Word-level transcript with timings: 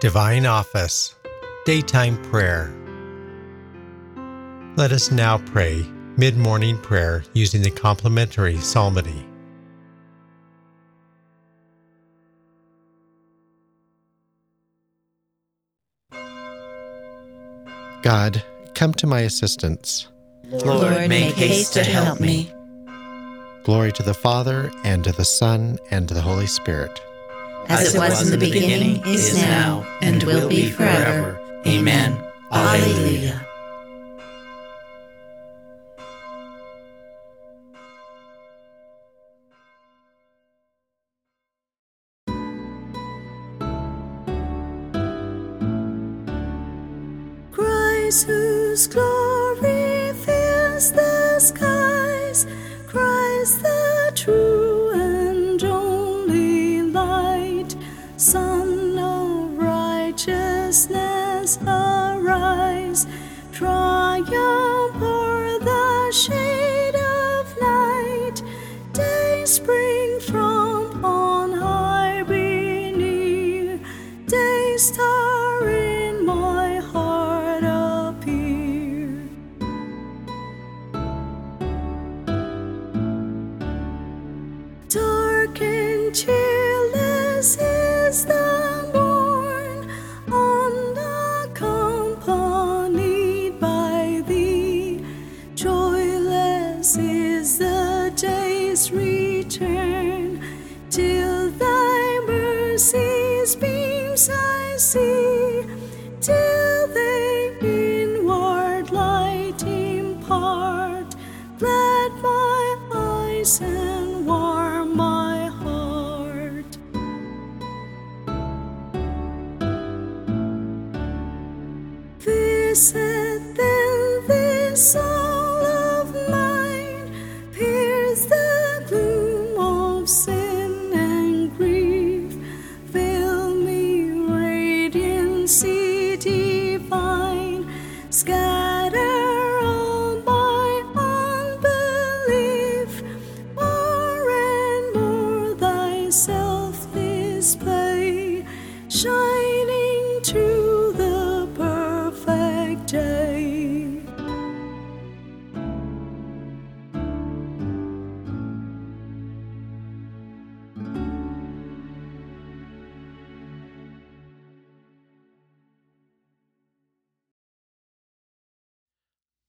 Divine 0.00 0.46
Office, 0.46 1.14
Daytime 1.66 2.16
Prayer. 2.22 2.74
Let 4.74 4.92
us 4.92 5.10
now 5.10 5.36
pray 5.36 5.84
mid 6.16 6.38
morning 6.38 6.78
prayer 6.78 7.22
using 7.34 7.60
the 7.60 7.70
complementary 7.70 8.56
psalmody. 8.56 9.26
God, 18.00 18.42
come 18.74 18.94
to 18.94 19.06
my 19.06 19.20
assistance. 19.20 20.08
Lord, 20.44 21.10
make 21.10 21.34
haste 21.34 21.74
to 21.74 21.84
help 21.84 22.20
me. 22.20 22.50
Glory 23.64 23.92
to 23.92 24.02
the 24.02 24.14
Father, 24.14 24.72
and 24.82 25.04
to 25.04 25.12
the 25.12 25.26
Son, 25.26 25.78
and 25.90 26.08
to 26.08 26.14
the 26.14 26.22
Holy 26.22 26.46
Spirit. 26.46 26.98
As 27.68 27.94
it 27.94 27.98
was 27.98 28.22
in 28.22 28.38
the 28.38 28.46
beginning, 28.46 29.02
is 29.06 29.34
now, 29.36 29.86
and 30.02 30.22
will 30.24 30.48
be 30.48 30.70
forever. 30.70 31.38
Amen. 31.66 32.18
Alleluia. 32.50 33.46
Christ, 47.52 48.26
whose 48.26 48.86
glory 48.88 50.12
fills 50.14 50.92
the 50.92 51.09
righteousness, 61.40 61.58
arise, 61.66 63.06
triumph 63.52 63.89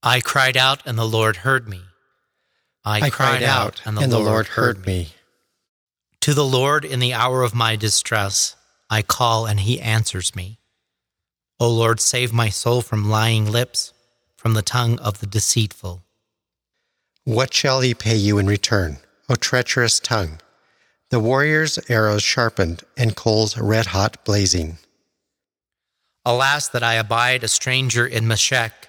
I 0.03 0.19
cried 0.19 0.57
out, 0.57 0.81
and 0.85 0.97
the 0.97 1.07
Lord 1.07 1.37
heard 1.37 1.69
me. 1.69 1.81
I, 2.83 3.11
cried, 3.11 3.43
out, 3.43 3.81
and 3.85 3.95
the, 3.95 4.17
Lord, 4.17 4.47
heard 4.47 4.87
me. 4.87 5.09
To 6.21 6.33
the 6.33 6.45
Lord 6.45 6.83
in 6.83 6.99
the 6.99 7.13
hour 7.13 7.43
of 7.43 7.53
my 7.53 7.75
distress, 7.75 8.55
I 8.89 9.03
call, 9.03 9.45
and 9.45 9.59
he 9.59 9.79
answers 9.79 10.35
me. 10.35 10.57
O 11.59 11.69
Lord, 11.69 11.99
save 11.99 12.33
my 12.33 12.49
soul 12.49 12.81
from 12.81 13.09
lying 13.09 13.51
lips, 13.51 13.93
from 14.35 14.55
the 14.55 14.63
tongue 14.63 14.97
of 14.97 15.19
the 15.19 15.27
deceitful. 15.27 16.01
What 17.23 17.53
shall 17.53 17.81
he 17.81 17.93
pay 17.93 18.15
you 18.15 18.39
in 18.39 18.47
return, 18.47 18.97
O 19.29 19.35
treacherous 19.35 19.99
tongue? 19.99 20.39
The 21.11 21.19
warrior's 21.19 21.77
arrows 21.87 22.23
sharpened, 22.23 22.83
and 22.97 23.15
coals 23.15 23.55
red 23.55 23.87
hot 23.87 24.25
blazing. 24.25 24.79
Alas, 26.25 26.67
that 26.69 26.81
I 26.81 26.95
abide 26.95 27.43
a 27.43 27.47
stranger 27.47 28.07
in 28.07 28.27
Meshech, 28.27 28.87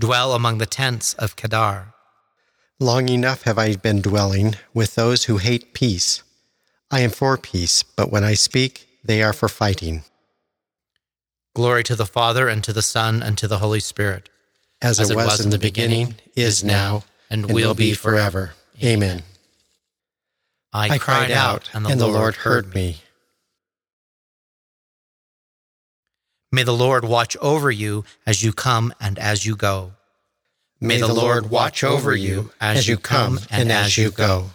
dwell 0.00 0.34
among 0.34 0.58
the 0.58 0.66
tents 0.66 1.14
of 1.14 1.36
Kedar. 1.36 1.94
Long 2.80 3.08
enough 3.10 3.42
have 3.42 3.58
I 3.58 3.76
been 3.76 4.00
dwelling 4.00 4.56
with 4.72 4.94
those 4.94 5.24
who 5.24 5.36
hate 5.36 5.74
peace. 5.74 6.22
I 6.90 7.00
am 7.00 7.10
for 7.10 7.36
peace, 7.36 7.82
but 7.82 8.10
when 8.10 8.24
I 8.24 8.34
speak, 8.34 8.88
they 9.04 9.22
are 9.22 9.34
for 9.34 9.48
fighting. 9.48 10.02
Glory 11.54 11.84
to 11.84 11.94
the 11.94 12.06
Father, 12.06 12.48
and 12.48 12.64
to 12.64 12.72
the 12.72 12.82
Son, 12.82 13.22
and 13.22 13.36
to 13.38 13.46
the 13.46 13.58
Holy 13.58 13.80
Spirit. 13.80 14.28
As, 14.82 14.98
it, 14.98 15.14
was, 15.14 15.44
in 15.44 15.50
the 15.50 15.58
beginning, 15.58 16.14
is 16.34 16.64
now, 16.64 17.04
and, 17.28 17.52
will 17.52 17.74
be 17.74 17.92
forever. 17.92 18.52
Amen. 18.82 19.22
I 20.72 20.96
cried 20.96 21.30
out, 21.30 21.68
and 21.74 22.00
the 22.00 22.06
Lord 22.06 22.36
heard 22.36 22.74
me. 22.74 23.02
May 26.52 26.64
the 26.64 26.72
Lord 26.72 27.04
watch 27.04 27.36
over 27.40 27.70
you 27.70 28.04
as 28.26 28.42
you 28.42 28.52
come 28.52 28.92
and 29.00 29.18
as 29.18 29.46
you 29.46 29.54
go. 29.54 29.92
May 30.80 30.98
the 30.98 31.12
Lord 31.12 31.50
watch 31.50 31.84
over 31.84 32.16
you 32.16 32.50
as 32.60 32.88
you 32.88 32.96
come 32.96 33.38
and 33.50 33.70
as 33.70 33.96
you 33.96 34.10
go. 34.10 34.50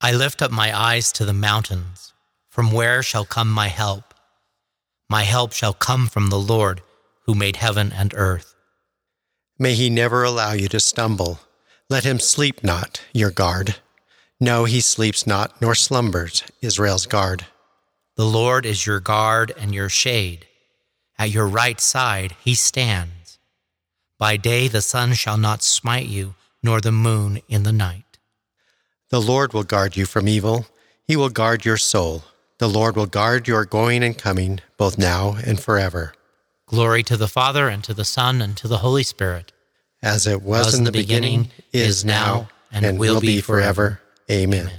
I 0.00 0.12
lift 0.12 0.42
up 0.42 0.50
my 0.50 0.76
eyes 0.76 1.12
to 1.12 1.24
the 1.24 1.32
mountains. 1.32 2.12
From 2.48 2.72
where 2.72 3.02
shall 3.02 3.24
come 3.24 3.50
my 3.50 3.68
help? 3.68 4.14
My 5.10 5.24
help 5.24 5.52
shall 5.52 5.74
come 5.74 6.06
from 6.06 6.30
the 6.30 6.38
Lord 6.38 6.82
who 7.26 7.34
made 7.34 7.56
heaven 7.56 7.92
and 7.92 8.14
earth. 8.14 8.54
May 9.58 9.74
he 9.74 9.90
never 9.90 10.24
allow 10.24 10.52
you 10.52 10.68
to 10.68 10.80
stumble. 10.80 11.40
Let 11.90 12.04
him 12.04 12.18
sleep 12.18 12.62
not, 12.64 13.02
your 13.12 13.30
guard. 13.30 13.76
No, 14.40 14.64
he 14.64 14.80
sleeps 14.80 15.26
not, 15.26 15.60
nor 15.60 15.74
slumbers, 15.74 16.44
Israel's 16.60 17.06
guard. 17.06 17.46
The 18.16 18.24
Lord 18.24 18.64
is 18.64 18.86
your 18.86 19.00
guard 19.00 19.52
and 19.58 19.74
your 19.74 19.88
shade. 19.88 20.46
At 21.18 21.30
your 21.30 21.46
right 21.46 21.80
side 21.80 22.36
he 22.42 22.54
stands. 22.54 23.38
By 24.18 24.36
day 24.36 24.68
the 24.68 24.82
sun 24.82 25.14
shall 25.14 25.36
not 25.36 25.62
smite 25.62 26.06
you, 26.06 26.34
nor 26.62 26.80
the 26.80 26.92
moon 26.92 27.40
in 27.48 27.64
the 27.64 27.72
night. 27.72 28.18
The 29.10 29.20
Lord 29.20 29.52
will 29.52 29.64
guard 29.64 29.96
you 29.96 30.06
from 30.06 30.28
evil. 30.28 30.66
He 31.04 31.16
will 31.16 31.28
guard 31.28 31.64
your 31.64 31.76
soul. 31.76 32.24
The 32.58 32.68
Lord 32.68 32.96
will 32.96 33.06
guard 33.06 33.48
your 33.48 33.64
going 33.64 34.02
and 34.02 34.16
coming, 34.16 34.60
both 34.76 34.96
now 34.96 35.36
and 35.44 35.60
forever. 35.60 36.14
Glory 36.66 37.02
to 37.02 37.16
the 37.16 37.28
Father, 37.28 37.68
and 37.68 37.84
to 37.84 37.92
the 37.92 38.04
Son, 38.04 38.40
and 38.40 38.56
to 38.56 38.68
the 38.68 38.78
Holy 38.78 39.02
Spirit. 39.02 39.52
As 40.02 40.26
it 40.26 40.42
was, 40.42 40.74
in 40.74 40.84
the 40.84 40.92
beginning, 40.92 41.50
is 41.72 42.04
now, 42.04 42.48
and, 42.72 42.98
will 42.98 43.20
be 43.20 43.40
forever. 43.40 44.00
Amen. 44.30 44.70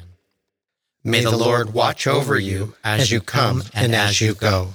May 1.07 1.21
the 1.23 1.37
Lord 1.37 1.71
watch 1.71 2.07
over 2.07 2.39
you 2.39 2.73
as 2.83 3.11
you 3.11 3.21
come 3.21 3.61
and 3.75 3.93
as 3.93 4.19
you 4.19 4.33
go. 4.33 4.73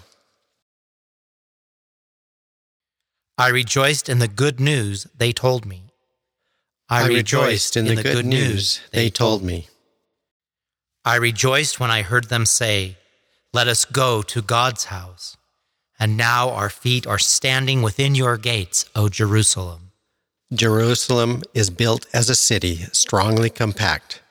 I 3.37 3.49
rejoiced 3.49 4.09
in 4.09 4.21
the 4.21 4.29
good 4.29 4.61
news 4.61 5.09
they 5.17 5.33
told 5.33 5.67
me. 5.67 5.83
I 6.89 7.09
rejoiced 7.09 7.77
in 7.77 7.87
the 7.87 8.03
good 8.03 8.27
news 8.27 8.81
they 8.93 9.11
told 9.11 9.43
me. 9.43 9.67
I 11.05 11.17
rejoiced 11.17 11.81
when 11.81 11.91
I 11.91 12.03
heard 12.03 12.29
them 12.29 12.47
say, 12.47 12.97
Let 13.53 13.67
us 13.67 13.85
go 13.85 14.23
to 14.23 14.41
God's 14.41 14.85
house. 14.85 15.37
And 15.99 16.17
now 16.17 16.51
our 16.51 16.71
feet 16.71 17.09
are 17.09 17.19
standing 17.19 17.83
within 17.83 18.15
your 18.15 18.37
gates, 18.37 18.85
O 18.95 19.09
Jerusalem. 19.09 19.91
Jerusalem 20.53 21.43
is 21.55 21.71
built 21.71 22.07
as 22.13 22.31
a 22.31 22.37
city, 22.37 22.77
strongly 22.93 23.51
compact. 23.51 24.23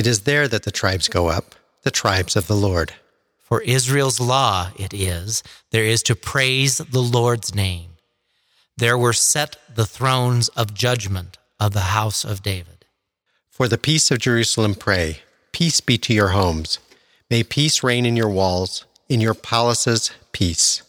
It 0.00 0.06
is 0.06 0.20
there 0.22 0.48
that 0.48 0.62
the 0.62 0.70
tribes 0.70 1.08
go 1.08 1.28
up, 1.28 1.54
the 1.82 1.90
tribes 1.90 2.34
of 2.34 2.46
the 2.46 2.56
Lord. 2.56 2.94
For 3.36 3.60
Israel's 3.60 4.18
law 4.18 4.70
it 4.78 4.94
is, 4.94 5.42
there 5.72 5.84
is 5.84 6.02
to 6.04 6.16
praise 6.16 6.78
the 6.78 7.02
Lord's 7.02 7.54
name. 7.54 7.90
There 8.78 8.96
were 8.96 9.12
set 9.12 9.56
the 9.68 9.84
thrones 9.84 10.48
of 10.56 10.72
judgment 10.72 11.36
of 11.60 11.74
the 11.74 11.92
house 11.92 12.24
of 12.24 12.42
David. 12.42 12.86
For 13.50 13.68
the 13.68 13.76
peace 13.76 14.10
of 14.10 14.20
Jerusalem 14.20 14.74
pray, 14.74 15.18
peace 15.52 15.82
be 15.82 15.98
to 15.98 16.14
your 16.14 16.28
homes. 16.28 16.78
May 17.28 17.42
peace 17.42 17.82
reign 17.82 18.06
in 18.06 18.16
your 18.16 18.30
walls, 18.30 18.86
in 19.10 19.20
your 19.20 19.34
palaces, 19.34 20.12
peace. 20.32 20.80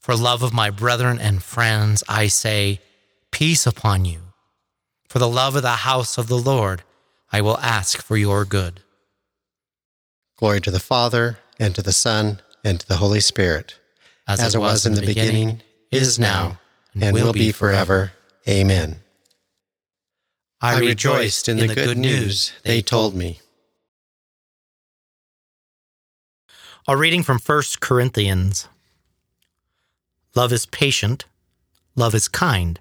For 0.00 0.16
love 0.16 0.42
of 0.42 0.52
my 0.52 0.68
brethren 0.68 1.20
and 1.20 1.44
friends, 1.44 2.02
I 2.08 2.26
say, 2.26 2.80
Peace 3.30 3.68
upon 3.68 4.04
you. 4.04 4.18
For 5.08 5.20
the 5.20 5.28
love 5.28 5.54
of 5.54 5.62
the 5.62 5.86
house 5.86 6.18
of 6.18 6.26
the 6.26 6.40
Lord, 6.40 6.82
I 7.32 7.40
will 7.40 7.58
ask 7.58 8.02
for 8.02 8.16
your 8.16 8.44
good. 8.44 8.80
Glory 10.36 10.60
to 10.60 10.70
the 10.70 10.80
Father, 10.80 11.38
and 11.58 11.74
to 11.74 11.82
the 11.82 11.92
Son, 11.92 12.40
and 12.62 12.78
to 12.80 12.86
the 12.86 12.96
Holy 12.96 13.20
Spirit, 13.20 13.78
As, 14.28 14.40
as 14.40 14.54
it 14.54 14.58
was 14.58 14.84
in 14.84 14.94
the 14.94 15.06
beginning, 15.06 15.62
is 15.90 16.18
now, 16.18 16.60
and 16.94 17.14
will 17.14 17.32
be 17.32 17.52
forever. 17.52 18.12
Amen. 18.48 18.96
I 20.60 20.78
rejoiced 20.78 21.48
in 21.48 21.56
the 21.56 21.74
good 21.74 21.98
news 21.98 22.52
they 22.64 22.82
told 22.82 23.14
me. 23.14 23.40
A 26.86 26.96
reading 26.96 27.22
from 27.22 27.38
1 27.38 27.62
Corinthians. 27.80 28.68
Love 30.34 30.52
is 30.52 30.66
patient. 30.66 31.24
Love 31.94 32.14
is 32.14 32.28
kind. 32.28 32.80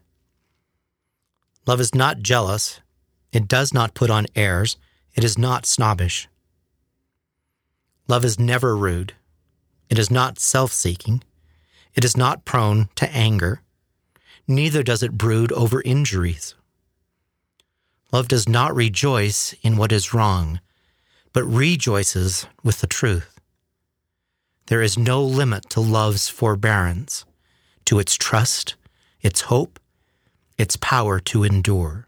Love 1.67 1.79
is 1.79 1.93
not 1.93 2.21
jealous. 2.21 2.79
It 3.31 3.47
does 3.47 3.73
not 3.73 3.93
put 3.93 4.09
on 4.09 4.27
airs. 4.35 4.77
It 5.15 5.23
is 5.23 5.37
not 5.37 5.65
snobbish. 5.65 6.27
Love 8.07 8.25
is 8.25 8.39
never 8.39 8.75
rude. 8.75 9.13
It 9.89 9.97
is 9.97 10.11
not 10.11 10.39
self 10.39 10.71
seeking. 10.71 11.23
It 11.95 12.03
is 12.03 12.17
not 12.17 12.45
prone 12.45 12.89
to 12.95 13.09
anger. 13.13 13.61
Neither 14.47 14.83
does 14.83 15.03
it 15.03 15.17
brood 15.17 15.51
over 15.53 15.81
injuries. 15.83 16.55
Love 18.11 18.27
does 18.27 18.47
not 18.47 18.75
rejoice 18.75 19.53
in 19.61 19.77
what 19.77 19.91
is 19.93 20.13
wrong, 20.13 20.59
but 21.31 21.45
rejoices 21.45 22.45
with 22.63 22.81
the 22.81 22.87
truth. 22.87 23.39
There 24.67 24.81
is 24.81 24.97
no 24.97 25.23
limit 25.23 25.69
to 25.69 25.79
love's 25.79 26.27
forbearance, 26.27 27.25
to 27.85 27.99
its 27.99 28.15
trust, 28.15 28.75
its 29.21 29.41
hope, 29.41 29.79
its 30.57 30.75
power 30.75 31.19
to 31.21 31.43
endure. 31.43 32.07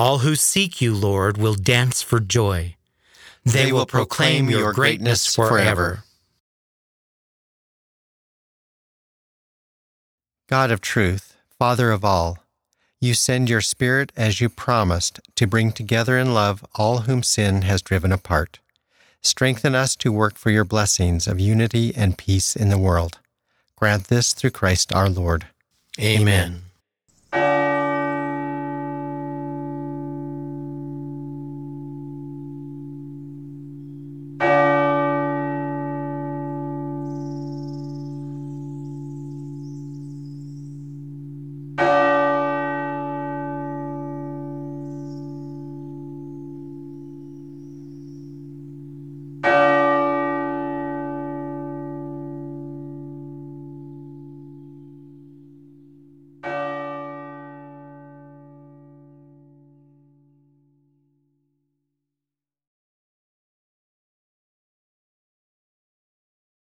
All 0.00 0.20
who 0.20 0.34
seek 0.34 0.80
you, 0.80 0.94
Lord, 0.94 1.36
will 1.36 1.52
dance 1.52 2.00
for 2.00 2.20
joy. 2.20 2.76
They, 3.44 3.70
will 3.70 3.84
proclaim 3.84 4.48
your 4.48 4.72
greatness 4.72 5.26
forever. 5.36 6.04
God 10.48 10.70
of 10.70 10.80
truth, 10.80 11.36
Father 11.58 11.90
of 11.90 12.02
all, 12.02 12.38
you 12.98 13.12
send 13.12 13.50
your 13.50 13.60
Spirit 13.60 14.10
as 14.16 14.40
you 14.40 14.48
promised 14.48 15.20
to 15.34 15.46
bring 15.46 15.70
together 15.70 16.16
in 16.16 16.32
love 16.32 16.64
all 16.76 17.00
whom 17.00 17.22
sin 17.22 17.60
has 17.60 17.82
driven 17.82 18.10
apart. 18.10 18.58
Strengthen 19.20 19.74
us 19.74 19.94
to 19.96 20.10
work 20.10 20.38
for 20.38 20.48
your 20.48 20.64
blessings 20.64 21.28
of 21.28 21.38
unity 21.38 21.92
and 21.94 22.16
peace 22.16 22.56
in 22.56 22.70
the 22.70 22.78
world. 22.78 23.18
Grant 23.76 24.04
this 24.04 24.32
through 24.32 24.52
Christ 24.52 24.94
our 24.94 25.10
Lord. 25.10 25.48
Amen. 26.00 26.69